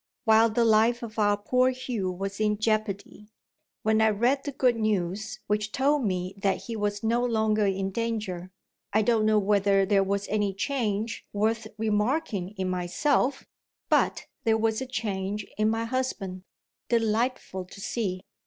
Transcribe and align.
while 0.23 0.49
the 0.49 0.65
life 0.65 1.03
of 1.03 1.19
our 1.19 1.37
poor 1.37 1.69
Hugh 1.69 2.09
was 2.11 2.39
in 2.39 2.57
jeopardy. 2.57 3.27
When 3.83 4.01
I 4.01 4.09
read 4.09 4.43
the 4.45 4.51
good 4.51 4.75
news 4.75 5.39
which 5.45 5.71
told 5.71 6.05
me 6.05 6.33
that 6.37 6.63
he 6.63 6.75
was 6.75 7.03
no 7.03 7.23
longer 7.23 7.67
in 7.67 7.91
danger, 7.91 8.49
I 8.93 9.03
don't 9.03 9.27
know 9.27 9.37
whether 9.37 9.85
there 9.85 10.01
was 10.03 10.27
any 10.27 10.55
change 10.55 11.27
worth 11.33 11.67
remarking 11.77 12.55
in 12.57 12.67
myself 12.67 13.45
but, 13.89 14.25
there 14.43 14.57
was 14.57 14.81
a 14.81 14.87
change 14.87 15.45
in 15.59 15.69
my 15.69 15.85
husband, 15.85 16.45
delightful 16.89 17.65
to 17.65 17.79
see. 17.79 18.23